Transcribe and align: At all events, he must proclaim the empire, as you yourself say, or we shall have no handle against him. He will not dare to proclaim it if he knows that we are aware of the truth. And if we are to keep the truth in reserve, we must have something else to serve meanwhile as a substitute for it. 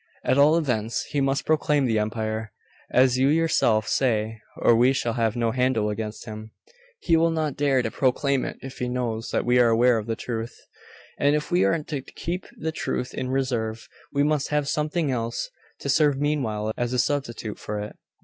At 0.25 0.39
all 0.39 0.57
events, 0.57 1.03
he 1.11 1.21
must 1.21 1.45
proclaim 1.45 1.85
the 1.85 1.99
empire, 1.99 2.51
as 2.91 3.19
you 3.19 3.27
yourself 3.27 3.87
say, 3.87 4.41
or 4.57 4.75
we 4.75 4.93
shall 4.93 5.13
have 5.13 5.35
no 5.35 5.51
handle 5.51 5.91
against 5.91 6.25
him. 6.25 6.49
He 6.99 7.15
will 7.15 7.29
not 7.29 7.55
dare 7.55 7.83
to 7.83 7.91
proclaim 7.91 8.43
it 8.43 8.57
if 8.63 8.79
he 8.79 8.89
knows 8.89 9.29
that 9.29 9.45
we 9.45 9.59
are 9.59 9.69
aware 9.69 9.99
of 9.99 10.07
the 10.07 10.15
truth. 10.15 10.57
And 11.19 11.35
if 11.35 11.51
we 11.51 11.65
are 11.65 11.83
to 11.83 12.01
keep 12.01 12.47
the 12.57 12.71
truth 12.71 13.13
in 13.13 13.29
reserve, 13.29 13.87
we 14.11 14.23
must 14.23 14.47
have 14.47 14.67
something 14.67 15.11
else 15.11 15.51
to 15.81 15.87
serve 15.87 16.17
meanwhile 16.19 16.73
as 16.75 16.93
a 16.93 16.97
substitute 16.97 17.59
for 17.59 17.77
it. 17.79 17.95